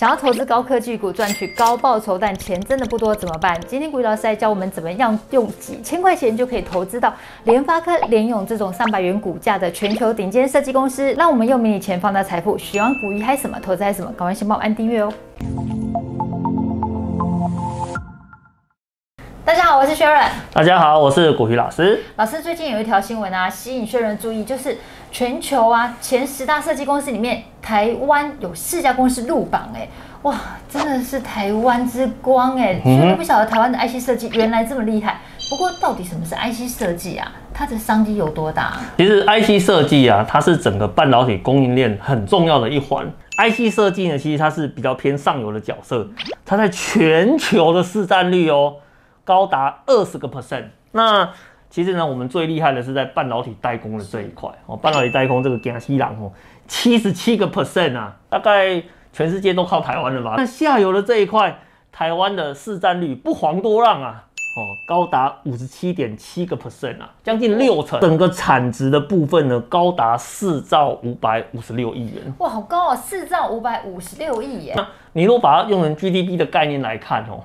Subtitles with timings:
[0.00, 3.56] 想要投资高科技股赚取高报酬，但钱真的不多怎么办？
[3.60, 12.58] 今天股鱼老师来教我们怎么样用几千块钱就可以投资到联发科、联咏这种上百元股价的全球顶尖设计公司，让我们用迷你钱放大财富。
[12.58, 13.56] 喜欢股鱼还什么？
[13.60, 14.10] 投资还什么？
[14.18, 15.12] 赶快先帮我按订阅哦！
[19.44, 20.28] 大家好，我是 Sharon。
[20.52, 22.02] 大家好，我是古鱼老师。
[22.16, 24.76] 老师最近有一条新闻啊，吸引 Sharon 注意，就是
[25.12, 29.88] 全球啊前十大设计公司里面，台湾有四家公司入榜，哎，
[30.22, 30.38] 哇，
[30.68, 32.78] 真的是台湾之光哎！
[32.82, 35.18] 所以都不晓得台湾的 IC 设计原来这么厉害。
[35.48, 37.32] 不过，到底什么是 IC 设计啊？
[37.54, 38.74] 它的商机有多大？
[38.98, 43.10] 其实 IC 设计啊，它是整个半导体供应链很重要的一环。
[43.38, 46.06] IC 设计呢，其实它是比较偏上游的角色，
[46.44, 48.74] 它在全球的市占率哦。
[49.24, 50.64] 高达二十个 percent。
[50.92, 51.30] 那
[51.74, 54.76] 其实呢，我们最厉害的是在半导体代工的这一块哦。
[54.76, 56.30] 半导体代工这个江西郎哦，
[56.68, 58.80] 七十七个 percent 啊，大概
[59.12, 60.34] 全世界都靠台湾了吧？
[60.36, 61.58] 那下游的这一块，
[61.90, 64.24] 台湾的市占率不遑多让啊，
[64.56, 67.98] 哦，高达五十七点七个 percent 啊，将近六成。
[68.00, 72.32] 整个产值的部分呢，高达四兆五百五十六亿元。
[72.38, 74.74] 哇，好高啊，四兆五百五十六亿耶。
[74.76, 77.42] 那你如果把它用成 GDP 的概念来看哦，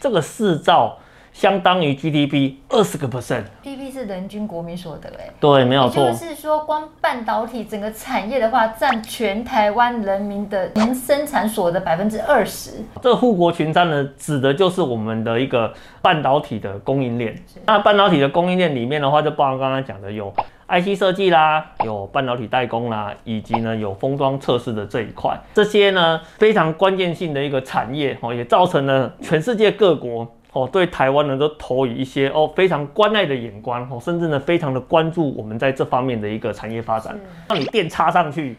[0.00, 0.96] 这个四兆。
[1.36, 6.10] 相当于 GDP 二十个 percent，GDP 是人均国民所得，哎，对，没有错。
[6.10, 12.70] 就是说，光半导体整个产业的话，占全台湾人民的年生产所得百分之二十。
[13.02, 15.70] 这个护国群山呢，指的就是我们的一个
[16.00, 17.36] 半导体的供应链。
[17.66, 20.32] 那半导体的供应链里面的话，就包含刚刚讲的有
[20.68, 25.38] IC 设计啦，有半导体代工啦，以及呢有封装测试的这一块。
[25.52, 30.26] 这些呢非常关键性的一个产业哦，也造成了全世界各国。
[30.56, 37.14] 哦，对台湾呢都投以一些哦非常关爱的眼光哦，甚至呢非常的关注我们在这方面的一个产业发展。
[37.50, 38.56] 让你电插上去，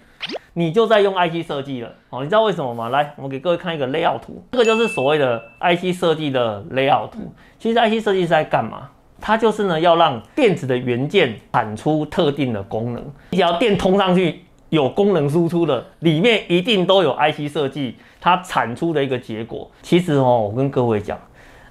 [0.53, 2.19] 你就在用 IC 设计了哦。
[2.21, 2.89] 你知道为什么吗？
[2.89, 7.33] 来，我给各位看一个 layout 图，这个就是所谓的 IC 设计的 layout 图。
[7.57, 8.89] 其实 IC 设计是在干嘛？
[9.19, 13.03] 它就是呢要让电子的元件产出特定的功能。
[13.31, 19.67] 你只要电通上去，有功能输出的，里面一定都有 IC 设计，它产出的一个结果。
[19.81, 21.17] 其实哦，我跟各位讲。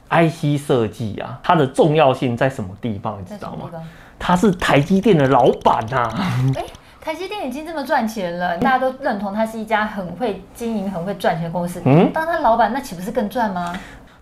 [0.09, 3.21] IC 设计啊，它的重要性在什么地方？
[3.21, 3.71] 你知道吗？
[4.19, 6.47] 它是台积电的老板呐、啊。
[7.00, 11.81] 台积电已经这么赚钱了，大家都认同它是一家很会经营、很会赚钱的公司。
[11.84, 13.72] 嗯，当他老板，那岂不是更赚吗？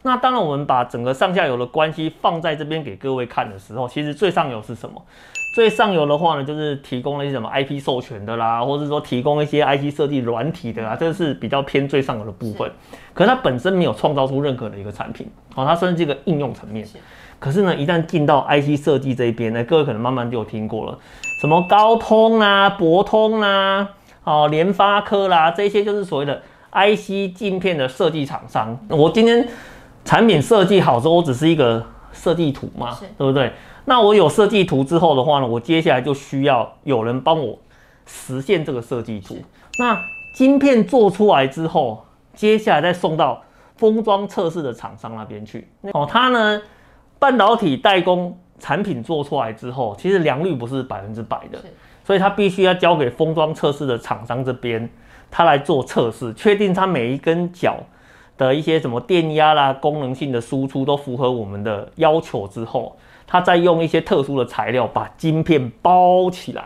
[0.02, 5.00] 那当然，我们把整个上下游的关系放在这边给各位看的时候，其实最上游是什么？
[5.54, 12.68] 最上游的话呢，就是提供了一些什么 IP 授权的啦，或者说提供一些 IC 设计软体的啦，这是比较偏最上游的部分。
[13.12, 16.84] 可是它本身没有创造出任何的一个产品，哦，它算是这个应用层面。
[17.38, 20.98] 可是呢，一旦进到 IC 设计这一边呢，各位可能慢慢就有听过了，
[21.40, 23.90] 什么高通啦、博通啦、
[24.24, 28.76] 哦联发科啦，这些就是所谓的 IC 镜片的设计厂商。
[28.88, 29.46] 我今天
[30.04, 33.52] 产品设计好之后，我只是一个设计图嘛，对不对？
[33.84, 37.58] 那我有设计图之后的话呢，我接下来就需要有人帮我
[38.06, 39.36] 实现这个设计图。
[39.78, 40.00] 那
[40.34, 43.42] 晶片做出来之后，接下来再送到
[43.76, 45.68] 封装测试的厂商那边去。
[45.92, 46.62] 哦，它呢，
[47.18, 51.58] 半导体代工产品做出来之后，其实良率不是百分之百的，
[52.04, 54.88] 所以它必须要交给封装测试的厂商这边，
[55.30, 57.76] 它来做测试，确定它每一根脚
[58.36, 62.96] 的一些什么电压啦、功能性的输出都符合我们的要求之后。
[63.26, 66.64] 他再用一些特殊的材料把晶片包起来。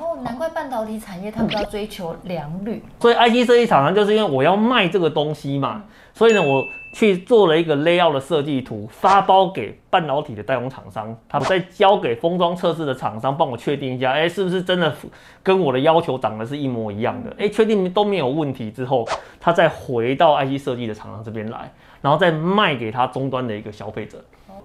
[0.00, 2.82] 哦，难怪半导体产业他们要追求良率。
[2.98, 5.84] 所以 IC 设计厂商就是因为我要卖这个东西嘛，
[6.18, 14.92] 所以呢，我去做了一个 layout 的设计图，发包给半导体的代工厂商，他们再交给封装测试的厂商帮我确定一下，哎，是不是真的
[15.44, 17.32] 跟我的要求长得是一模一样的？
[17.38, 19.06] 哎，确定都没有问题之后，
[19.38, 24.18] 他再回到 IC 设计的厂商这边来，然后再卖给他终端的一个消费者。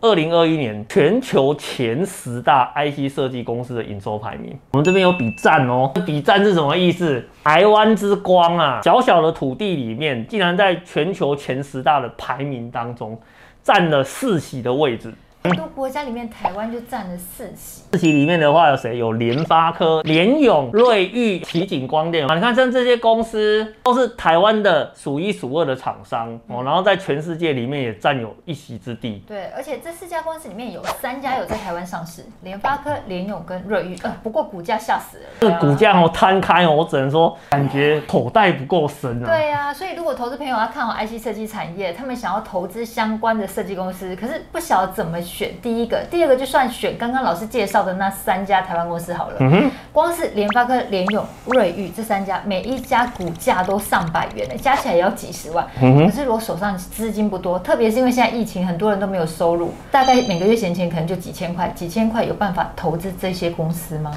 [0.03, 5.89] 二零二一年全球前十大 IC 设计公司的营收排名，我们这边有比赞哦。
[6.05, 7.25] 比赞是什么意思？
[7.45, 13.17] 台湾之光啊，小小的土地里面，竟然在全球前十大的排名当中，
[13.63, 15.13] 占了四席的位置。
[15.43, 17.83] 很多国家里面，台湾就占了四席。
[17.91, 18.97] 四席里面的话有谁？
[18.97, 22.33] 有联发科、联咏、瑞昱、奇景光电啊。
[22.33, 29.21] 你看，像这些公司都是台湾的数一数二的厂商哦，然后在全世界里面也占有一席之地。
[29.27, 33.99] 对，而且这四家公司里面有三家有在台湾上市：联发科、联咏跟瑞昱。
[34.03, 35.23] 呃，不过股价吓死了。
[35.41, 39.27] 这个股价哦摊开哦，我只能说感觉口袋不够深啊。
[39.27, 45.32] 对呀、啊，所以如果投资朋友要看好 IC 设计产业，他们想要投资相关的设计公司，可是不晓得怎么去。
[45.33, 49.37] 选第一个，第二个就算选刚刚老师介绍的那三家台湾公司好了。
[49.39, 55.67] 嗯哼，光是联发科、联咏、瑞昱这三家，每一家股价都上百元呢，加起来也要几十万。
[55.81, 64.11] 嗯哼，可是如果手上资金不多，特别是因为现在疫情，很多人都没有收入，大概每个月闲钱可能就几千块，几千块有办法投资这些公司吗？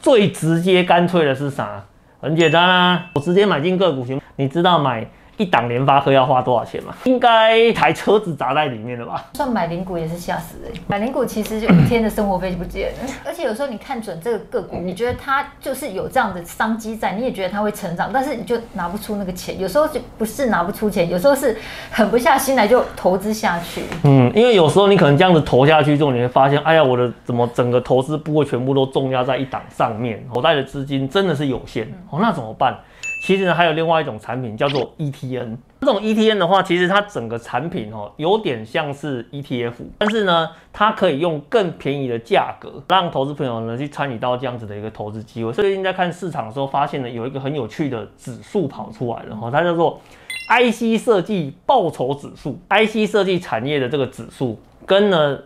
[0.00, 1.82] 最直接干脆的是啥？
[2.20, 5.04] 很简单啊，我直接买进个股行，你知道买
[5.38, 6.94] 一档联发科要花多少钱嘛？
[7.04, 9.24] 应该一台车子砸在里面了吧？
[9.34, 12.98] 算买零股也是吓死人，买零股其实就一天的生活费就不见了。
[13.24, 19.58] 而且有时候你看准这个个股，你觉得它就是有这样的商机在，你也觉得它会成长，但是你就拿不出那个钱。
[19.58, 21.56] 有时候就不是拿不出钱，有时候是
[21.90, 23.82] 狠不下心来就投资下去。
[24.04, 32.76] 嗯，因为有时候你可能这样子投下去之后，你会发现，哎呀，我的怎么整个投资部位全部都重压在一档上面，口袋的资金真的是有限哦，那怎么办？
[33.22, 35.56] 其实呢，还有另外一种产品叫做 ETN。
[35.80, 45.52] 这种 ETN 的话，其实它整个产品哦，有点像是 ETF，但是呢，它可以用更便宜的价格，让投资朋友呢去参与到这样子的一个投资机会。
[45.52, 50.00] 最近在看市场的时候，发现呢有一个很有趣的指数跑出来了哈，它叫做
[50.48, 52.58] IC 设计报酬指数。
[52.70, 55.38] IC 设计产业的这个指数跟呢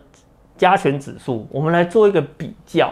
[0.57, 2.91] 加权指数，我们来做一个比较，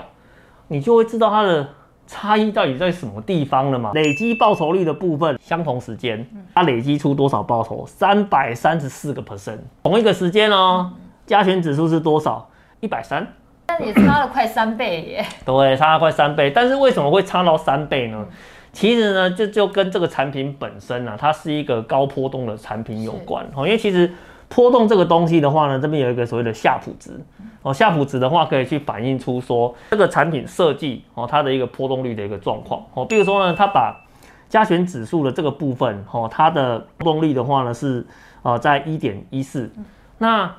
[0.67, 1.67] 你就会知道它的。
[2.07, 3.91] 差异到底在什么地方了嘛？
[3.93, 7.85] 累积报酬率的部分，相同时间，它累积出多少报酬？
[7.87, 9.57] 三百三十四个 percent。
[9.83, 10.91] 同一个时间哦，
[11.25, 12.49] 加权指数是多少？
[12.79, 13.27] 一百三。
[13.65, 15.25] 但也差了快三倍耶。
[15.45, 16.51] 对，差了快三倍。
[16.51, 18.25] 但是为什么会差到三倍呢？
[18.71, 23.45] 其实呢，就就跟这个产品本身呢、啊，它是一个高波动的产品有关。
[23.55, 24.13] 哦，因为其实。
[24.47, 27.19] 波动这个东西的话呢，这边有一个所谓的夏普值
[27.61, 33.05] 哦，夏普值的话可以去反映出说这个产品设计哦，它的一个波动率的一个状况哦。
[33.05, 33.99] 比如说呢，它把
[34.47, 38.05] 加权指数的这个部分哦，它的波动率的话呢是
[38.43, 39.71] 呃在一点一四。
[40.19, 40.53] 那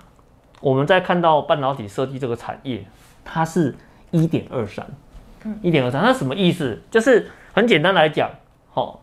[0.60, 2.84] 我们再看到半导体设计这个产业，
[3.24, 3.74] 它是
[4.10, 4.84] 一点二三，
[5.62, 6.82] 一点二三，那什么意思？
[6.90, 8.28] 就是很简单来讲，
[8.74, 8.98] 哦，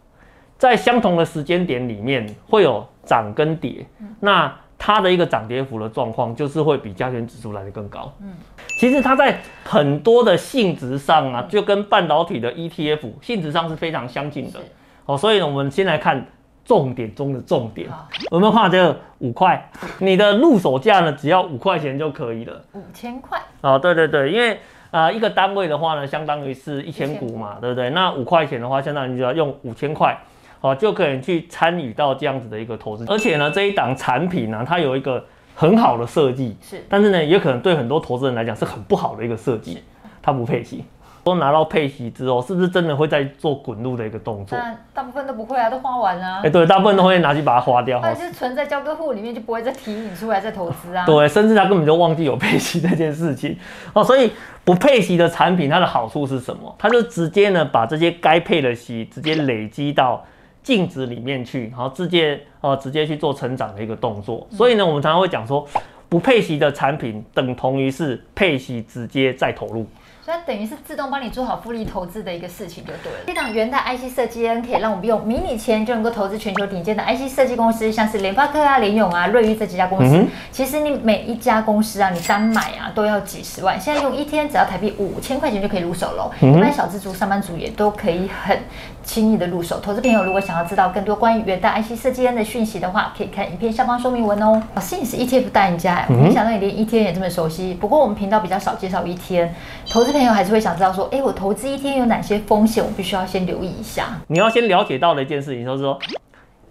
[0.58, 3.86] 在相同的时间点里面会有涨跟跌，
[4.20, 4.54] 那
[4.86, 8.12] 它的一个涨跌幅的状况，就是会比加权指数来的更高。
[8.22, 8.34] 嗯，
[8.78, 14.60] 其实它在很多的性质上啊，就跟半导体的 ETF 性质上是非常相近的。
[15.06, 16.26] 哦，所以呢，我们先来看
[16.66, 17.88] 重点中的重点。
[18.30, 19.70] 我们画这个五块，
[20.00, 22.62] 你的入手价呢，只要五块钱就可以了。
[22.74, 23.42] 五千块。
[23.62, 24.56] 哦，对对对，因为
[24.92, 27.90] 啊、呃，一个单位的话呢，相当于是一千股嘛，对不对？
[27.92, 30.20] 那五块钱的话，相当于就要用五千块。
[30.64, 35.22] 哦，就可以去参与到这样子的一个投资，而且呢，这一档产品呢，它有一个
[35.54, 39.84] 很好的设计，是，但是呢，也可能对很多投资人来讲是很不好的一个设计，
[40.22, 40.86] 它不配息。
[41.26, 44.60] 都拿到配息之后，是不是真的会在做滚入的一个动作？
[44.94, 46.40] 大部分都不会啊，都花完了。
[46.40, 51.06] 哎、欸，对，大部分都会拿去把它花掉，或者是存在交割户里面，就不会再提你出来再投资啊。
[51.06, 53.58] 对，甚至他根本就忘记有配息这件事情
[53.94, 54.04] 哦。
[54.04, 54.34] 所以
[54.66, 56.76] 不配息的产品，它的好处是什么？
[56.78, 60.26] 它就直接呢把这些该配的息直接累积到。
[60.64, 64.48] 净值里面去，然后直接呃直接去做成长的一个动作。
[64.50, 65.68] 所以呢，我们常常会讲说，
[66.08, 69.86] 不配息的产品等同于是配息直接再投入。
[70.26, 73.20] 所以等于是自动帮你做好复利投资的一个事情就对了。
[73.28, 80.16] 这档元大 IC 设计 N 可以让我们用迷你钱就能够投资全球顶尖的 IC 设计公司，像是联发科啊、联咏啊、瑞昱这几家公司。
[80.16, 83.78] 嗯、其实你每一家公司啊，你单买啊都要几十万。
[83.78, 86.32] 现在用一天只要台币五千块钱就可以入手喽。
[86.40, 88.58] 一般小资族、上班族也都可以很
[89.04, 89.82] 轻易的入手。
[89.82, 94.64] 投资朋友如果想要知道更多关于元大 IC 设计 N 的讯息的话，可以看影片下方说明文哦。
[94.74, 97.74] 老师，你是 ETF 大赢家，我没想到你连 ETF 也这么熟悉。
[97.74, 99.50] 不过我们频道比较少介绍 ETF，
[99.92, 100.94] 投资朋友还是会想知道。
[100.94, 102.82] 说，哎，我投资一天有哪些风险？
[102.82, 104.22] 我必须要先留意一下。
[104.28, 106.00] 你要先了解到的一件事情，就是说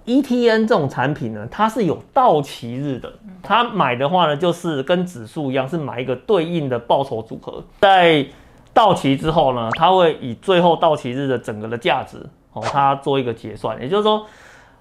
[0.07, 3.13] ，ETN 这种产品呢，它是有到期日的。
[3.43, 7.63] 它买的话呢，就是跟指数一样，是买一个对应的报酬组合。
[7.81, 8.25] 在
[8.73, 12.19] 到期之后呢，它会以最后到期日的整个的价值
[12.53, 13.79] 哦，它做一个结算。
[13.83, 14.25] 也就是说，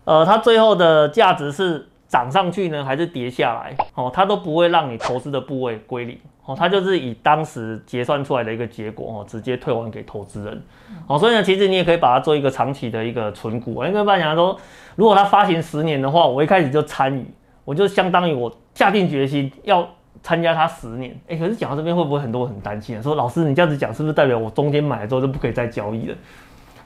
[0.06, 6.18] 呃，它最后的价值是涨上去呢，还是跌下来哦，它都不会让你投资的部位归零。
[6.44, 10.62] 哦，它就是以当时结算出来的一个结果哦，直接退还给投资人。
[11.08, 13.82] 哦，所以呢，其实你也可以把它做一个长期的一个存股。
[13.86, 14.60] 因为半讲说，
[14.98, 17.25] 如果它发行十年的话，我一开始就参与，
[17.63, 19.88] 我就相当于我下定决心要
[20.22, 21.18] 参加它十年。
[21.30, 23.01] 哎，可是讲到这边会不会很多很担心？
[23.01, 26.15] 说老师，你这样子讲是不是代表我中间买了之后就不可以再交易了？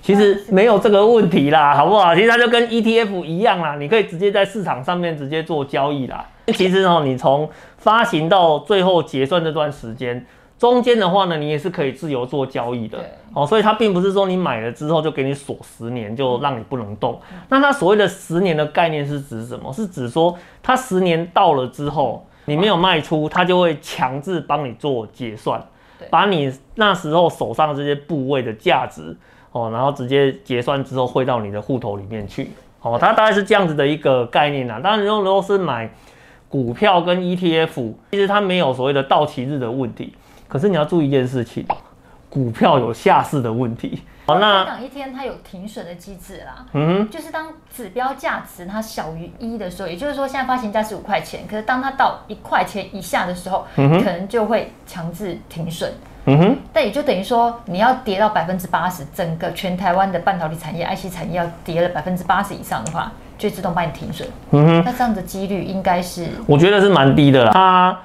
[0.05, 2.13] 其实没有这个问题啦，好不好？
[2.13, 6.24] 其实它就跟 ETF 一样啦，你可以直接在市场上面直接做交易啦。
[6.53, 10.24] 其实哦，你从发行到最后结算这段时间，
[10.59, 13.00] 中间的话呢，你也是可以自由做交易的。
[13.33, 17.19] 哦，所以它并不是说你买了之后就给你锁十年，就让你不能动。
[17.50, 19.74] 那它所谓的十年的概念是指什么？
[19.74, 25.59] 是指说它十年到了之后，你没有卖出，它就会强制帮你做结算，
[26.12, 29.17] 把你那时候手上这些部位的价值
[29.55, 34.81] 哦，然后直接结算之后汇到你的户头里面去哦，它大概是这样子的一个概念啊。
[34.83, 35.89] 当然，如果是买
[36.50, 40.13] 股票跟 ETF，其实它没有所谓的到期日的问题，
[40.50, 41.65] 可是你要注意一件事情，
[42.29, 44.01] 股票有下市的问题。
[44.25, 55.93] 好，那港一天它有停损的机制啦，嗯，就是当指标价值它小于一的时候，也就是说现在发行价是五块钱，可是当它到一块钱以下的时候，可能就会强制停损，
[56.25, 68.00] 嗯哼，但也就等于说你要跌到百分之八十，整个全台湾的半导体产业、IC 产业要跌了百分之八十以上的话，就自动帮你停损，嗯哼，那这样的几率应该是，我觉得是蛮低的啦，它。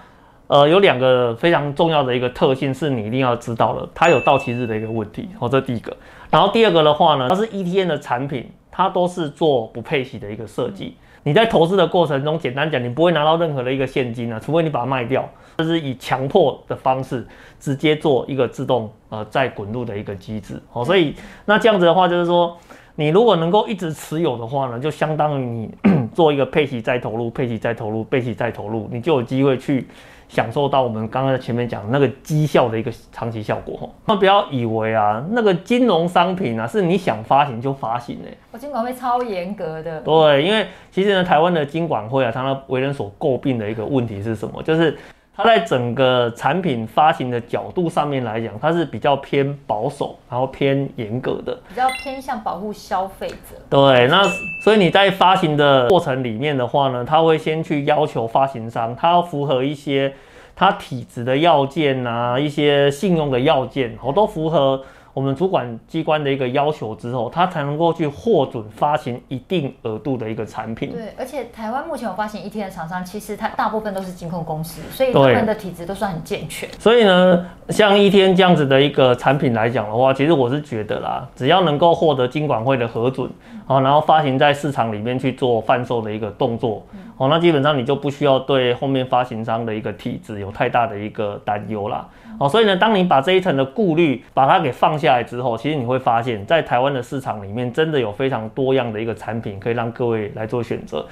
[0.46, 5.96] 呃，有两个非常重要的一个特性是你一定要知道的，它有到期日的一个问题，哦，这第一个。
[6.28, 10.96] 然后第二个的话呢，它是 ETN 的产品，它都是做不配息的一个设计。
[11.22, 17.26] 你在投资的过程中，简单讲，你不会拿到任何的一个现金啊，除非你把它卖掉，这是以强迫的方式
[17.58, 20.58] 直接做一个自动呃再滚入的一个机制。
[20.72, 22.56] 哦，所以那这样子的话，就是说
[22.94, 25.70] 你如果能够一直持有的话呢，就相当于你
[26.14, 29.86] 做一个配息再投入，配息再投入，配息再投入，你就有机会去。
[30.30, 38.28] 享受到我们刚刚在前面讲的那个绩效的一个长期效果，那不要以为啊，那个金融商品啊，是你想发行就发行的。
[38.52, 40.00] 我金管会超严格的。
[40.02, 44.62] 对，因为其实呢，台湾的金管会啊，它为人所诟病的一个问题是什么？
[44.62, 44.96] 就是。
[45.42, 53.56] 它在整个产品发行的角度上面来讲，它是比较偏保守，然后偏严格的，比较偏向保护消费者。
[53.68, 54.22] 对，那
[54.62, 60.12] 所以你在发行的过程里面的话呢，它会先去要求发行商，它要符合一些
[60.54, 64.82] 它体质的要件啊，一些信用的要件，好，都符合。
[65.12, 70.92] 我们主管机关的一个要求之后，他才能够去获准发行一定额度的一个产品。
[70.92, 76.68] 对，而且台湾目前有发行 ETF 的厂商，其实它大部分都是金控公司，所以他们的体质都算很健全。
[76.78, 83.28] 所以呢，像 ETF 这样子的一个产品来讲的话，其实我是觉得啦，只要能够获得金管会的核准，
[83.66, 86.82] 啊，然后发行在市场里面去做贩售的一个动作，
[87.20, 92.08] 哦，那基本上你就不需要对后面发行商的一个体制有太大的一个担忧啦。
[92.38, 101.06] 哦，所以呢，当你把这一层的顾虑把它给放下来之后，其实你会发现，在台湾的市场里面，真的有非常多样的一个产品可以让各位来做选择。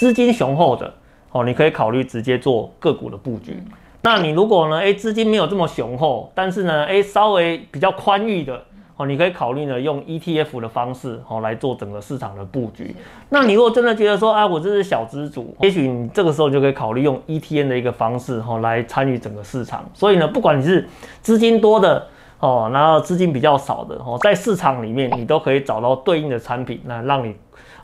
[0.00, 0.92] 资金雄厚的
[1.30, 3.62] 哦，你可以考虑直接做个股的布局。
[4.02, 8.60] 那你如果呢，诶，资金没有这么雄厚，但是呢，诶，稍微比较宽裕的。
[9.06, 12.94] 你可以考虑呢，用 ETF 的方式哦来做整个市场的布局。
[13.28, 19.84] 那你如果真的觉得说，啊，我这是小资主，也许你这个时候就可以考虑用 ETN 的一个方式哦来参与整个市场。
[19.94, 20.88] 所以呢，不管你是
[21.20, 22.06] 资金多的
[22.40, 27.34] 哦，然后资金比较少的哦，在市场里面你都可以找到对应的产品，那让你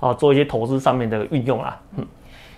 [0.01, 1.81] 啊做一些投资上面的运用啊。
[1.97, 2.07] 嗯，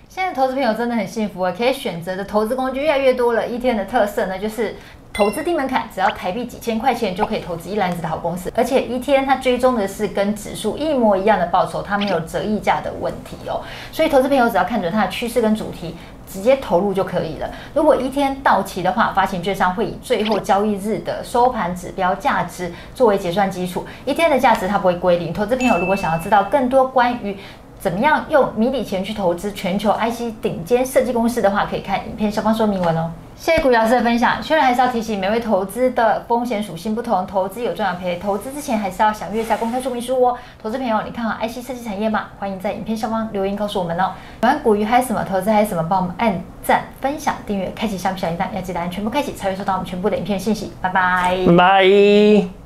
[0.09, 3.43] 现在投资朋友真的很幸福啊，可以选择的投资工具越来越多了。
[3.47, 4.75] ETN 的特色呢，就是。
[5.21, 13.61] 投资低门槛，只要台币几千块钱就可以投资一篮子的好公司，而且 ETN 它追踪的是跟指数一模一样的报酬，它没有折溢价的问题哦。
[13.91, 15.95] 所以投资朋友只要看准它的趋势跟主题，
[16.27, 17.47] 直接投入就可以了。
[17.75, 25.31] 如果一天到期的话，发行券商会以最后交易日的收盘指标价值作为结算基础一天的价值它不会归零。
[25.31, 27.37] 投资朋友如果想要知道更多关于
[27.81, 33.09] 怎么样用迷你钱去投资全球 IC 顶尖设计公司的话，可以看影片下方说明文哦。
[33.35, 34.39] 谢谢古老师的分享。
[34.39, 40.37] 确认还是要提醒，每位投资的风险属性不同，投资有赚有赔，投资之前还是要详阅一下公开说明书哦。
[40.61, 42.27] 投资朋友，你看好 IC 设计产业吗？
[42.37, 44.11] 欢迎在影片下方留言告诉我们哦。
[44.41, 45.23] 喜欢股鱼还有什么？
[45.23, 45.81] 投资还有什么？
[45.89, 50.71] 帮我们按赞、分享、订阅、开启小小铃铛，要记得按全部开启，才会收到我们全部的影片信息。
[50.79, 51.35] 拜拜。
[51.57, 52.60] 拜。